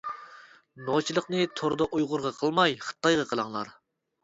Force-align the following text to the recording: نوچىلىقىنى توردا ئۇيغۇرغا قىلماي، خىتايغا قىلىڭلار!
نوچىلىقىنى 0.87 1.43
توردا 1.61 1.89
ئۇيغۇرغا 1.99 2.33
قىلماي، 2.41 2.77
خىتايغا 2.89 3.29
قىلىڭلار! 3.35 3.75